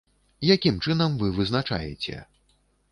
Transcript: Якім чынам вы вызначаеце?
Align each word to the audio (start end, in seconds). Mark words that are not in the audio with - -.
Якім 0.55 0.79
чынам 0.87 1.21
вы 1.21 1.31
вызначаеце? 1.39 2.15